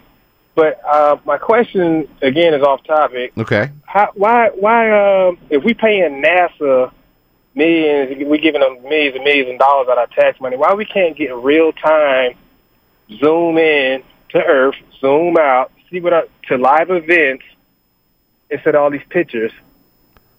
[0.56, 3.32] But uh, my question again is off topic.
[3.38, 3.70] Okay.
[3.86, 4.92] How, why why
[5.28, 6.92] um, if we paying NASA
[7.56, 10.74] millions, we giving them millions and millions of dollars out of our tax money, why
[10.74, 12.34] we can't get real time
[13.20, 17.44] zoom in to Earth, zoom out, see what our, to live events
[18.50, 19.52] instead of all these pictures.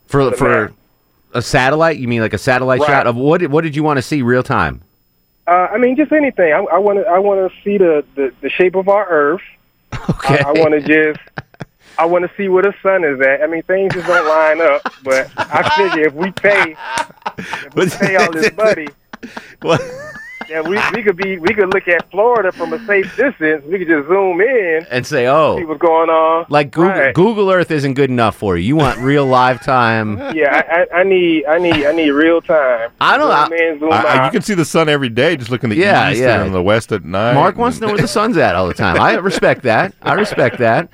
[0.07, 0.73] For for
[1.33, 2.87] a satellite, you mean like a satellite Right.
[2.89, 3.41] shot of what?
[3.41, 4.83] did- What did you want to see real time?
[5.47, 6.53] Uh, I mean, just anything.
[6.53, 7.07] I want to.
[7.07, 9.41] I want to see the, the the shape of our Earth.
[10.11, 10.39] Okay.
[10.39, 11.21] I, I want to just.
[11.99, 13.43] I want to see where the sun is at.
[13.43, 14.83] I mean, things just don't line up.
[15.05, 16.75] But I figure if we pay,
[17.39, 18.89] if we pay all this money,
[20.49, 23.65] yeah, we we could be we could look at Florida from a safe distance.
[23.67, 26.47] We could just zoom in, And say, "Oh, see what's going on.
[26.49, 27.15] like Google, Right.
[27.15, 28.65] Google Earth isn't good enough for you.
[28.65, 30.19] You want real live time.
[30.35, 32.91] Yeah, I, I, I need I need I need real time.
[33.01, 33.57] I don't know.
[33.57, 35.37] Zoom in, zoom I, I- you can see the sun every day.
[35.37, 36.43] Just look in the Yeah, east yeah.
[36.43, 37.35] and the west at night.
[37.35, 39.01] Mark wants to know where the sun's at all the time.
[39.01, 39.95] I respect that.
[40.03, 40.89] I respect that.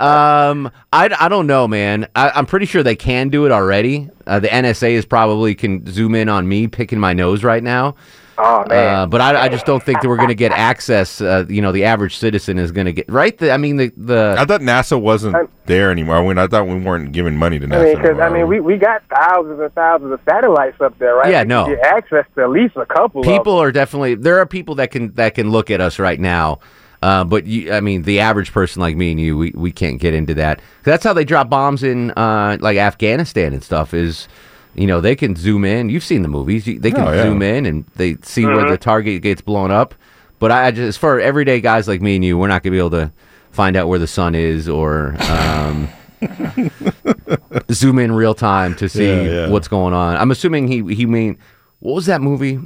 [0.00, 2.06] Um, I, I don't know, man.
[2.14, 4.10] I, I'm pretty sure they can do it already.
[4.26, 7.94] Uh, the NSA is probably can zoom in on me picking my nose right now.
[8.36, 8.94] Oh man.
[8.94, 11.20] Uh, but I, I just don't think that we're going to get access.
[11.20, 13.36] Uh, you know, the average citizen is going to get right.
[13.36, 16.16] The, I mean, the the I thought NASA wasn't there anymore.
[16.16, 17.80] I mean, I thought we weren't giving money to NASA.
[17.80, 21.14] I mean, because I mean, we, we got thousands and thousands of satellites up there,
[21.16, 21.30] right?
[21.30, 21.64] Yeah, We no.
[21.66, 23.20] can Get access to at least a couple.
[23.20, 26.18] of people are definitely there are people that can that can look at us right
[26.18, 26.60] now
[27.04, 30.00] uh, but you, I mean, the average person like me and you, we, we can't
[30.00, 30.62] get into that.
[30.84, 33.92] That's how they drop bombs in uh, like Afghanistan and stuff.
[33.92, 34.26] Is
[34.74, 35.88] you know they can zoom in.
[35.88, 36.64] You've seen the movies.
[36.64, 37.22] They can Oh, yeah.
[37.24, 38.70] zoom in and they see where Mm-hmm.
[38.70, 39.94] The target gets blown up.
[40.38, 42.78] But I I just for everyday guys like me and you, we're not gonna be
[42.78, 43.12] able to
[43.52, 45.88] find out where the sun is or um,
[47.70, 49.48] zoom in real time to see Yeah, yeah.
[49.48, 50.16] what's going on.
[50.16, 51.38] I'm assuming he he mean
[51.80, 52.58] what was that movie?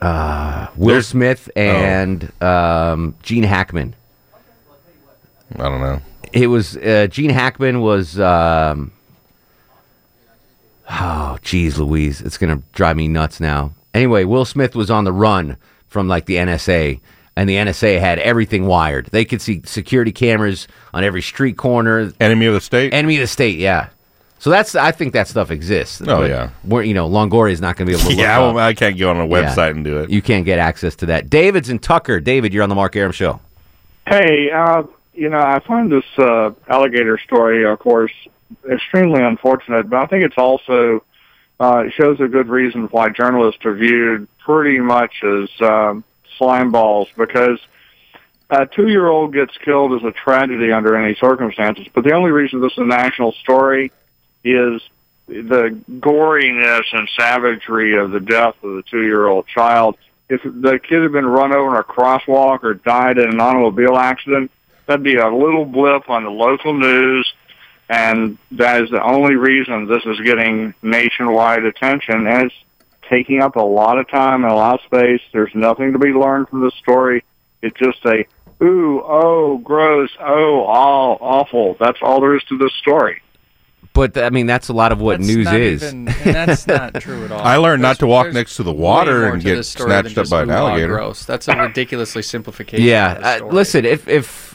[0.00, 1.60] Uh, Will There's- Smith Oh.
[1.60, 3.94] and um, Gene Hackman.
[5.56, 6.00] I don't know.
[6.32, 8.20] It was uh, Gene Hackman was.
[8.20, 8.92] Um,
[10.90, 13.72] oh, geez, Louise, it's gonna drive me nuts now.
[13.94, 15.56] Anyway, Will Smith was on the run
[15.88, 17.00] from like the NSA,
[17.36, 19.06] and the NSA had everything wired.
[19.06, 22.12] They could see security cameras on every street corner.
[22.20, 22.92] Enemy of the state.
[22.94, 23.58] Enemy of the state.
[23.58, 23.88] Yeah.
[24.38, 26.00] So that's I think that stuff exists.
[26.00, 26.50] Oh, but yeah.
[26.64, 28.16] We're, you know, Longoria is not going to be able to.
[28.16, 28.54] Look Yeah, up.
[28.54, 29.54] well, I can't go on a Yeah.
[29.54, 30.08] website and do it.
[30.10, 31.28] You can't get access to that.
[31.28, 32.20] David's in Tucker.
[32.20, 33.38] David, you're on the Mark Arum show.
[34.06, 38.12] Hey, uh, you know, I find this uh, alligator story, of course,
[38.70, 41.04] extremely unfortunate, but I think it's also
[41.60, 46.04] uh, it shows a good reason why journalists are viewed pretty much as um,
[46.38, 47.60] slime balls because
[48.48, 51.86] a two-year-old gets killed is a tragedy under any circumstances.
[51.92, 53.92] But the only reason this is a national story
[54.42, 54.80] is
[55.28, 59.96] the goriness and savagery of the death of the two-year-old child.
[60.28, 63.96] If the kid had been run over in a crosswalk or died in an automobile
[63.96, 64.50] accident,
[64.86, 67.32] that'd be a little blip on the local news,
[67.90, 72.28] and that is the only reason this is getting nationwide attention.
[72.28, 72.54] And it's
[73.10, 75.20] taking up a lot of time and a lot of space.
[75.32, 77.24] There's nothing to be learned from this story.
[77.62, 78.24] It's just a
[78.62, 81.76] ooh, oh, gross, oh, all awful.
[81.80, 83.22] That's all there is to this story.
[83.92, 85.82] But I mean, that's a lot of what That's news is.
[85.82, 87.40] even- and that's not true at all.
[87.40, 90.18] I learned not to walk next to the water and get this story than snatched
[90.18, 90.94] up by an alligator.
[90.94, 91.24] Gross.
[91.24, 92.86] That's a ridiculously simplification.
[92.86, 93.84] Yeah, of the uh, listen.
[93.84, 94.49] If if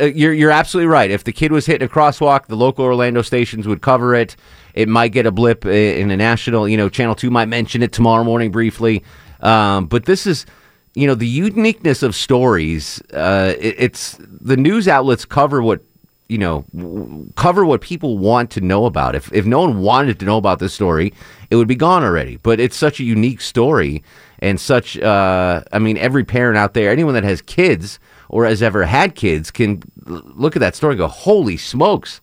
[0.00, 1.10] uh, you're you're absolutely right.
[1.10, 4.36] If the kid was hit in a crosswalk, the local Orlando stations would cover it.
[4.74, 6.68] It might get a blip in a national.
[6.68, 9.02] You know, Channel Two might mention it tomorrow morning briefly.
[9.40, 10.46] Um, but this is,
[10.94, 13.02] you know, the uniqueness of stories.
[13.12, 15.82] Uh, it, it's the news outlets cover what
[16.28, 16.64] you know
[17.36, 19.14] cover what people want to know about.
[19.14, 21.12] If if no one wanted to know about this story,
[21.50, 22.36] it would be gone already.
[22.36, 24.02] But it's such a unique story,
[24.38, 24.98] and such.
[24.98, 27.98] Uh, I mean, every parent out there, anyone that has kids
[28.32, 32.20] or has ever had kids, can look at that story and go, "Holy smokes!"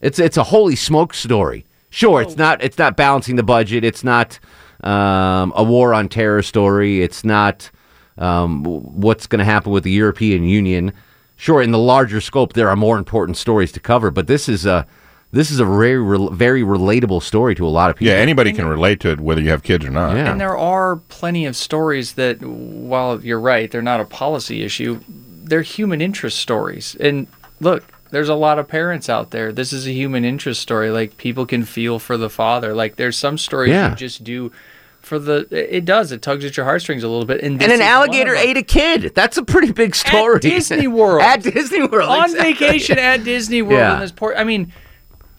[0.00, 1.64] It's it's a holy smoke story.
[1.90, 3.84] Sure, it's not it's not balancing the budget.
[3.84, 4.40] It's not
[4.82, 7.02] um, a war on terror story.
[7.02, 7.70] It's not
[8.18, 10.92] um, what's going to happen with the European Union.
[11.36, 14.10] Sure, in the larger scope, there are more important stories to cover.
[14.10, 14.86] But this is a
[15.32, 18.12] this is a very rel- very relatable story to a lot of people.
[18.12, 20.16] Yeah, anybody can relate to it, whether you have kids or not.
[20.16, 20.30] Yeah.
[20.30, 25.00] And there are plenty of stories that, while you're right, they're not a policy issue,
[25.46, 26.96] they're human interest stories.
[26.98, 27.26] And
[27.60, 29.52] look, there's a lot of parents out there.
[29.52, 30.90] This is a human interest story.
[30.90, 32.74] Like people can feel for the father.
[32.74, 33.90] Like there's some stories Yeah.
[33.90, 34.52] you just do
[35.00, 35.46] for the.
[35.50, 36.10] It does.
[36.12, 37.40] It tugs at your heartstrings a little bit.
[37.42, 39.12] And, and an alligator ate a kid.
[39.14, 40.36] That's a pretty big story.
[40.36, 41.22] At Disney World.
[41.32, 42.10] at Disney World.
[42.10, 42.52] on exactly.
[42.52, 43.94] vacation at Disney World Yeah.
[43.94, 44.36] in this port.
[44.36, 44.72] I mean,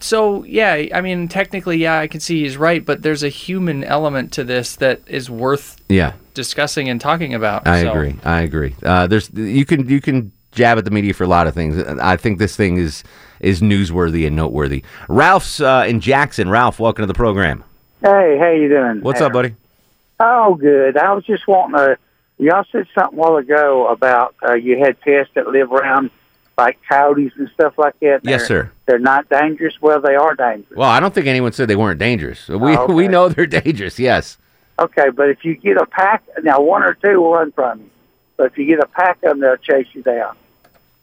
[0.00, 3.84] so yeah, I mean, technically, yeah, I can see he's right, but there's a human
[3.84, 6.12] element to this that is worth Yeah.
[6.34, 7.66] discussing and talking about.
[7.66, 8.16] I So- agree.
[8.24, 8.74] I agree.
[8.84, 11.82] Uh, there's you can you can jab at the media for a lot of things.
[12.00, 13.04] I think this thing is
[13.40, 14.82] is newsworthy and noteworthy.
[15.08, 16.48] Ralph's uh, in Jackson.
[16.48, 17.62] Ralph, welcome to the program.
[18.02, 19.00] Hey, how you doing?
[19.00, 19.54] What's up, buddy?
[20.20, 20.96] Oh, good.
[20.96, 21.98] I was just wanting to.
[22.40, 26.10] Y'all said something a while ago about uh, you had pests that live around
[26.58, 28.20] like coyotes and stuff like that.
[28.24, 28.70] Yes, sir.
[28.86, 29.80] They're not dangerous.
[29.80, 30.76] Well, they are dangerous.
[30.76, 32.48] Well, I don't think anyone said they weren't dangerous.
[32.48, 32.92] We Oh, okay.
[32.92, 33.98] we know they're dangerous.
[33.98, 34.36] Yes.
[34.78, 37.90] Okay, but if you get a pack, now one or two will run from you.
[38.36, 40.36] But if you get a pack of them, they'll chase you down.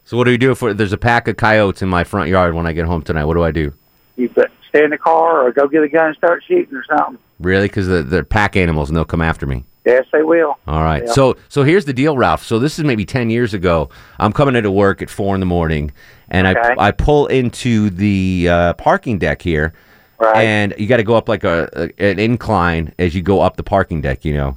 [0.04, 2.54] So what do you do if there's a pack of coyotes in my front yard
[2.54, 3.24] when I get home tonight?
[3.24, 3.72] What do I do?
[4.16, 6.84] You put, stay in the car or go get a gun and start shooting or
[6.84, 7.18] something.
[7.40, 7.66] Really?
[7.66, 9.64] Because they're, they're pack animals and they'll come after me.
[9.86, 10.58] Yes, they will.
[10.66, 11.04] All right.
[11.06, 11.12] Yeah.
[11.12, 12.42] So so here's the deal, Ralph.
[12.44, 13.88] So this is maybe ten years ago.
[14.18, 15.92] I'm coming into work at four in the morning,
[16.28, 16.74] and Okay.
[16.76, 19.72] I I pull into the uh, parking deck here,
[20.18, 20.44] Right.
[20.44, 21.68] and you got to go up like a,
[21.98, 24.56] a an incline as you go up the parking deck, you know.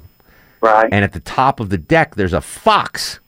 [0.60, 0.88] Right.
[0.92, 3.20] And at the top of the deck, there's a fox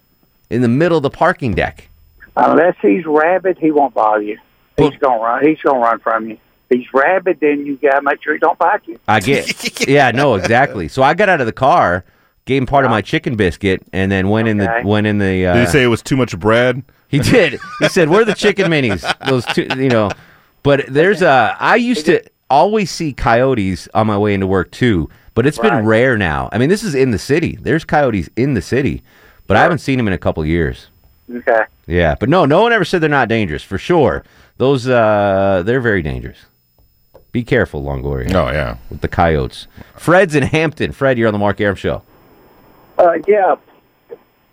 [0.51, 1.89] in the middle of the parking deck.
[2.37, 4.39] Unless he's rabid, he won't bother you.
[4.77, 5.47] He's gonna run.
[5.47, 6.39] He's gonna run from you.
[6.73, 8.99] If he's rabid, then you gotta make sure he don't bite you.
[9.07, 9.87] I get.
[9.89, 10.89] yeah, no, exactly.
[10.89, 12.05] So I got out of the car,
[12.47, 14.85] gave him part of my chicken biscuit, and then went in the Okay.
[14.85, 15.47] went in the.
[15.47, 16.83] Uh, Did he say it was too much bread?
[17.09, 17.61] He did.
[17.79, 20.11] He said, "Where are the chicken minis?" Those two, you know.
[20.63, 21.57] But there's a.
[21.61, 25.75] I used to always see coyotes on my way into work too, but it's been
[25.75, 25.85] Right.
[25.85, 26.49] rare now.
[26.53, 27.59] I mean, this is in the city.
[27.61, 29.03] There's coyotes in the city,
[29.47, 30.89] but I haven't seen them in a couple years.
[31.35, 31.63] Okay.
[31.87, 34.23] Yeah, but no, no one ever said they're not dangerous for sure.
[34.59, 36.39] Those, uh, they're very dangerous.
[37.33, 38.33] Be careful, Longoria.
[38.35, 39.67] Oh yeah, with the coyotes.
[39.97, 40.93] Fred's in Hampton.
[40.93, 42.03] Fred, you're on the Mark Arum show.
[42.99, 43.57] Uh, yeah,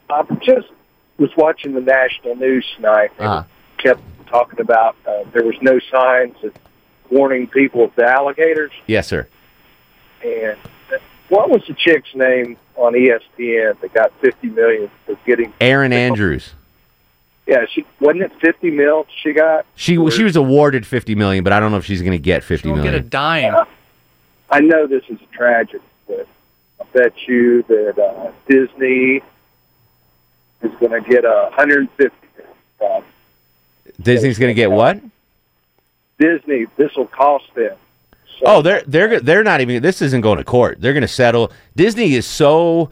[0.10, 0.70] I just
[1.18, 3.12] was watching the national news tonight.
[3.20, 3.44] and Uh-huh.
[3.78, 6.54] Kept talking about uh, there was no signs of
[7.12, 8.72] warning people of the alligators.
[8.88, 9.28] Yes, sir.
[10.24, 10.58] And
[11.28, 15.54] what was the chick's name on ESPN that got fifty million for getting?
[15.60, 16.54] Erin Andrews.
[17.50, 19.66] Yeah, she wasn't it fifty mil she got.
[19.74, 22.44] She she was awarded fifty million, but I don't know if she's going to get
[22.44, 22.94] fifty Don't million.
[22.94, 23.66] get a dime.
[24.52, 26.28] I know this is tragic, but
[26.80, 29.24] I bet you that uh, Disney
[30.62, 32.28] is going to get a hundred and fifty.
[32.80, 33.02] Uh,
[34.00, 35.02] Disney's going to get what?
[36.20, 37.76] Disney, this will cost them.
[38.46, 39.82] Oh, they're they're they're not even.
[39.82, 40.80] This isn't going to court.
[40.82, 41.52] They're going to settle.
[41.76, 42.92] Disney is so.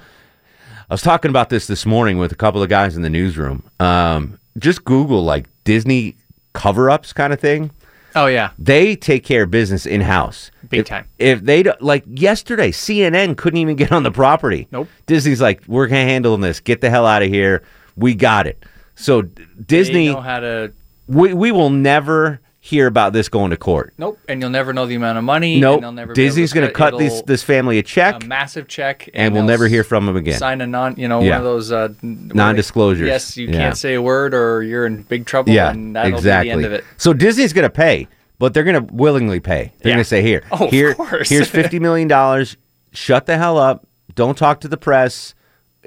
[0.90, 3.64] I was talking about this this morning with a couple of guys in the newsroom.
[3.80, 6.16] Um, just Google like Disney
[6.54, 7.72] cover-ups kind of thing.
[8.16, 10.50] Oh yeah, They take care of business in house.
[10.70, 11.06] Big if, time.
[11.20, 14.68] If they don't- like yesterday, CNN couldn't even get on the property.
[14.72, 14.88] Nope.
[15.06, 16.60] Disney's like, we're gonna handle this.
[16.60, 17.62] Get the hell out of here.
[17.96, 18.64] We got it.
[18.96, 20.72] So Disney, They know how to.
[21.08, 23.94] we we will never hear about this going to court.
[23.98, 25.60] Nope, and you'll never know the amount of money.
[25.60, 25.76] Nope.
[25.76, 29.10] and they'll never Disney's going to cut this this family a check, a massive check,
[29.14, 30.38] and we'll never hear from them again.
[30.38, 31.30] Sign a non, you know, Yeah.
[31.32, 33.08] one of those uh, Non-disclosures.
[33.08, 33.54] Yes, you Yeah.
[33.54, 35.52] can't say a word, or you're in big trouble.
[35.54, 36.50] yeah, and that'll exactly.
[36.50, 36.84] be the end of it.
[36.98, 38.08] So Disney's going to pay,
[38.40, 39.72] but they're going to willingly pay.
[39.80, 39.96] They're Yeah.
[39.96, 41.30] going to say, "Here, Oh, of here, course.
[41.30, 42.58] here's fifty million dollars.
[42.92, 43.86] Shut the hell up.
[44.16, 45.34] Don't talk to the press.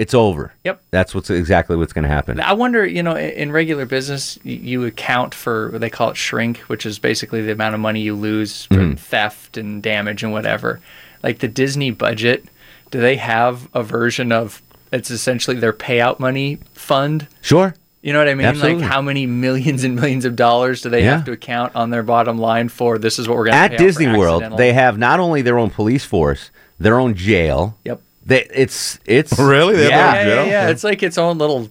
[0.00, 0.82] It's over." Yep.
[0.90, 2.40] That's what's exactly what's going to happen.
[2.40, 6.58] I wonder, you know, in regular business, you account for what they call it shrink,
[6.68, 8.98] which is basically the amount of money you lose from Mhm.
[8.98, 10.80] theft and damage and whatever.
[11.22, 12.44] Like the Disney budget,
[12.90, 17.26] do they have a version of it's essentially their payout money fund?
[17.42, 17.74] Sure.
[18.02, 18.46] You know what I mean?
[18.46, 18.82] Absolutely.
[18.82, 21.16] Like how many millions and millions of dollars do they Yeah.
[21.16, 22.96] have to account on their bottom line for?
[22.98, 23.74] This is what we're going to do.
[23.74, 27.76] At Disney World, they have not only their own police force, their own jail.
[27.84, 28.00] Yep.
[28.30, 29.74] They, it's it's Really?
[29.76, 30.14] They yeah.
[30.14, 30.68] yeah, yeah, yeah.
[30.68, 31.68] It's like its own little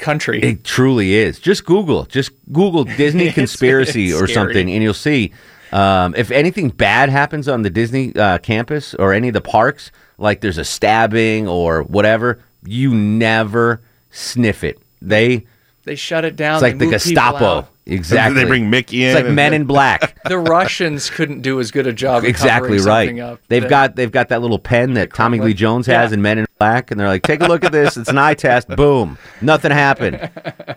[0.00, 0.42] country.
[0.42, 1.38] It truly is.
[1.38, 4.34] Just Google, just Google Disney conspiracy it's or scary.
[4.34, 5.32] something, and you'll see.
[5.70, 9.92] Um, if anything bad happens on the Disney uh, campus or any of the parks,
[10.18, 13.80] like there's a stabbing or whatever, you never
[14.10, 14.80] sniff it.
[15.00, 15.46] They
[15.84, 16.56] They shut it down.
[16.56, 17.68] it's like the Gestapo.
[17.86, 17.92] Out.
[17.92, 18.42] Exactly.
[18.42, 20.12] They bring Mickey in It's like Men in Black.
[20.28, 22.24] The Russians couldn't do as good a job.
[22.24, 23.08] Exactly covering right.
[23.08, 26.10] something Up They've than- got they've got that little pen that Tommy Lee Jones has
[26.10, 26.14] Yeah.
[26.14, 27.98] in Men in Black, and they're like, take a look at this.
[27.98, 28.68] It's an eye test.
[28.76, 30.30] Boom, nothing happened.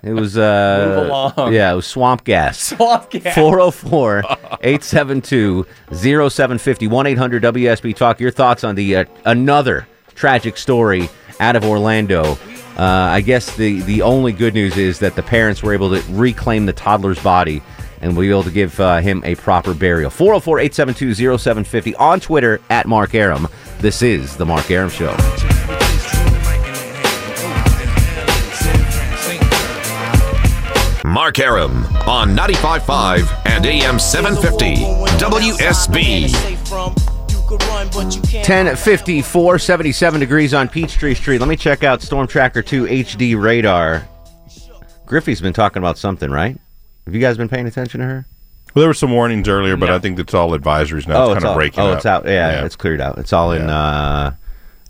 [0.04, 1.54] It was uh, Move along.
[1.54, 2.60] yeah, it was swamp gas.
[2.60, 3.34] Swamp gas.
[3.36, 4.24] 404
[4.62, 8.20] 872 0750 1 800 WSB Talk.
[8.20, 12.38] Your thoughts on the uh, another tragic story out of Orlando.
[12.78, 16.04] Uh, I guess the, the only good news is that the parents were able to
[16.12, 17.64] reclaim the toddler's body
[18.02, 20.12] and we'll be able to give uh, him a proper burial.
[20.12, 23.48] 404 872 0750 on Twitter at Mark Arum.
[23.80, 25.16] This is The Mark Arum Show.
[31.04, 34.76] Mark Arum on 95.5 and AM 750
[35.18, 37.17] WSB.
[37.50, 41.40] 1054, 77 degrees on Peachtree Street.
[41.40, 44.08] Let me check out Storm Tracker 2 HD radar.
[45.06, 46.60] Griffey's been talking about something, right?
[47.06, 48.26] Have you guys been paying attention to her?
[48.76, 51.32] Well, there were some warnings earlier, but I think it's all advisories now.
[51.32, 51.98] it's kind of all, breaking oh, up.
[51.98, 52.26] it's out.
[52.26, 52.66] Yeah, Yeah.
[52.66, 53.18] it's cleared out.
[53.18, 54.36] It's all in uh,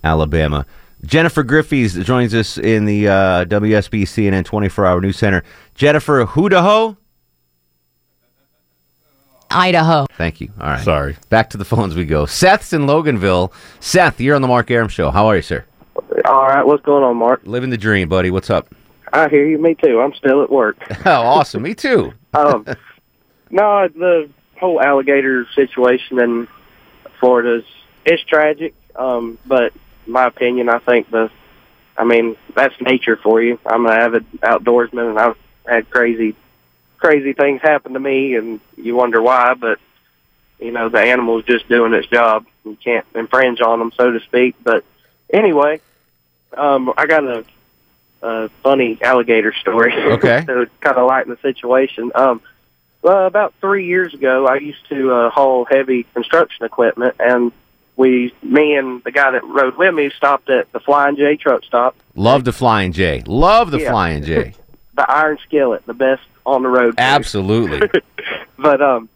[0.04, 0.66] Alabama.
[1.06, 5.44] Jennifer Griffey's joins us in the uh, WSB CNN 24 hour news center.
[5.76, 6.98] Jennifer Hudaho.
[9.52, 10.06] Idaho.
[10.18, 10.50] Thank you.
[10.60, 10.84] All right.
[10.84, 11.18] Sorry.
[11.30, 12.26] Back to the phones we go.
[12.26, 13.52] Seth's in Loganville.
[13.80, 15.12] Seth, you're on the Mark Arum Show.
[15.12, 15.66] How are you, sir?
[16.26, 17.42] All right, what's going on, Mark?
[17.46, 18.30] Living the dream, buddy.
[18.32, 18.68] What's up?
[19.14, 19.58] I hear you.
[19.58, 20.00] Me too.
[20.02, 20.78] I'm still at work.
[21.06, 21.64] Oh, awesome.
[21.64, 22.14] Me too.
[22.34, 22.66] um,
[23.50, 24.30] no, the
[24.60, 26.48] whole alligator situation in
[27.20, 27.66] Florida is
[28.06, 28.74] it's tragic.
[28.96, 29.74] Um, but
[30.06, 31.30] my opinion, I think the,
[31.98, 33.60] I mean, that's nature for you.
[33.66, 36.36] I'm an avid outdoorsman, and I've had crazy,
[36.98, 39.54] crazy things happen to me, and you wonder why.
[39.54, 39.80] But
[40.60, 42.46] you know, the animal's just doing its job.
[42.66, 44.56] You can't infringe on them, so to speak.
[44.64, 44.84] But
[45.32, 45.82] anyway,
[46.56, 47.46] um, I got a,
[48.22, 49.94] a funny alligator story.
[50.18, 50.44] Okay.
[50.46, 52.12] to kind of lighten the situation.
[52.16, 52.42] Um,
[53.02, 57.52] well, about three years ago, I used to uh, haul heavy construction equipment, and
[57.96, 61.64] we, me and the guy that rode with me, stopped at the Flying J truck
[61.64, 61.96] stop.
[62.16, 63.24] Love the Flying J.
[63.28, 63.92] Love the Yeah.
[63.92, 64.54] Flying J.
[64.96, 66.96] the Iron Skillet, the best on the road.
[66.98, 67.88] Absolutely.
[68.60, 69.08] But um,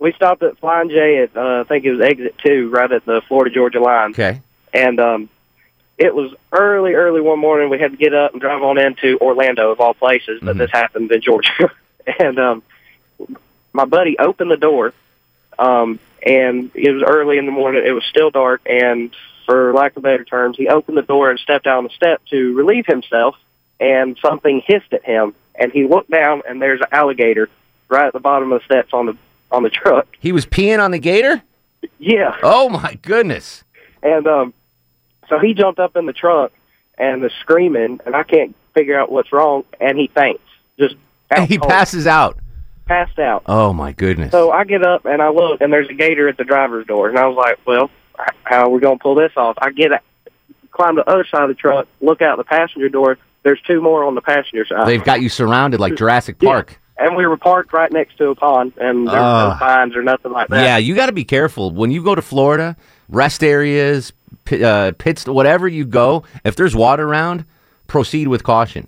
[0.00, 3.06] we stopped at Flying J at uh, I think it was exit two, right at
[3.06, 4.10] the Florida Georgia line.
[4.10, 4.40] Okay.
[4.74, 5.28] And um,
[5.96, 7.70] it was early, early one morning.
[7.70, 10.40] We had to get up and drive on into Orlando, of all places.
[10.42, 11.70] But this happened in Georgia.
[12.18, 12.62] and um,
[13.72, 14.92] my buddy opened the door,
[15.60, 17.84] um, and it was early in the morning.
[17.86, 19.14] It was still dark, and
[19.46, 22.54] for lack of better terms, he opened the door and stepped down the step to
[22.54, 23.36] relieve himself.
[23.78, 27.48] And something hissed at him, and he looked down, and there's an alligator
[27.88, 29.16] right at the bottom of the steps on the
[29.50, 30.06] on the truck.
[30.18, 31.42] He was peeing on the gator?
[31.98, 32.36] Yeah.
[32.42, 33.64] Oh, my goodness.
[34.02, 34.54] And um,
[35.28, 36.52] so he jumped up in the trunk
[36.96, 40.42] and was screaming, and I can't figure out what's wrong, and he faints,
[40.78, 40.94] just
[41.30, 42.38] out He cold, passes out.
[42.86, 43.42] passed out.
[43.46, 44.30] Oh, my goodness.
[44.32, 47.08] So I get up and I look, and there's a gator at the driver's door,
[47.10, 47.90] and I was like, "Well,
[48.44, 49.90] how are we gonna pull this off?" I get,
[50.70, 53.18] climb the other side of the truck, look out the passenger door.
[53.42, 54.86] There's two more on the passenger side.
[54.86, 56.78] They've got you surrounded like Jurassic Park.
[56.98, 59.58] and we were parked right next to a pond, and there were Ah.
[59.60, 60.62] no signs or nothing like that.
[60.62, 62.76] Yeah, you got to be careful when you go to Florida.
[63.08, 64.12] Rest areas,
[64.44, 66.22] pi- uh, pits, whatever you go.
[66.44, 67.44] If there's water around,
[67.88, 68.86] proceed with caution.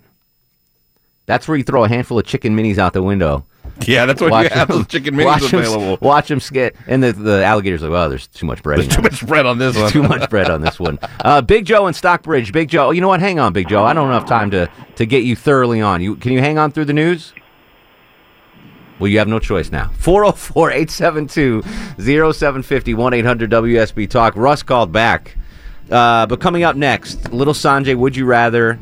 [1.25, 3.43] That's where you throw a handful of chicken minis out the window.
[3.87, 5.97] Yeah, that's what you have, those chicken minis watch available.
[6.01, 8.79] watch them skit, and the the alligators like, well, there's too much bread.
[8.79, 9.91] There's too much bread on this one.
[9.91, 10.97] too much bread on this one.
[11.25, 12.51] Uh, Big Joe in Stockbridge.
[12.51, 12.91] Big Joe.
[12.91, 13.19] You know what?
[13.19, 13.83] Hang on, Big Joe.
[13.83, 16.01] I don't have enough time to to get you thoroughly on.
[16.01, 17.33] You can you hang on through the news?
[18.99, 19.89] Well, you have no choice now.
[19.97, 21.61] 404 872
[21.99, 24.35] 0750 1 800 WSB Talk.
[24.35, 25.35] Russ called back.
[25.91, 28.79] Uh, but coming up next, Little Sanjay, Would You Rather,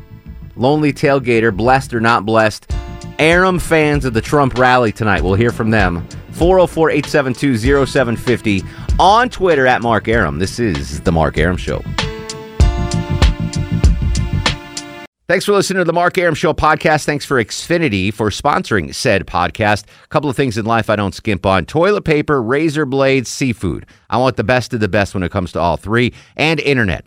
[0.56, 2.70] Lonely Tailgater, Blessed or Not Blessed,
[3.18, 5.22] Arum fans of the Trump rally tonight.
[5.22, 6.06] We'll hear from them.
[6.32, 8.62] 404 872 0750
[8.98, 10.38] on Twitter at Mark Arum.
[10.38, 11.82] This is The Mark Arum Show.
[15.26, 17.06] Thanks for listening to the Mark Arum Show podcast.
[17.06, 19.84] Thanks for Xfinity for sponsoring said podcast.
[20.04, 23.86] A couple of things in life I don't skimp on toilet paper, razor blades, seafood.
[24.10, 27.06] I want the best of the best when it comes to all three, and internet.